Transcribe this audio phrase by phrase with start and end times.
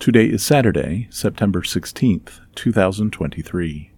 [0.00, 3.90] Today is Saturday, September 16th, 2023.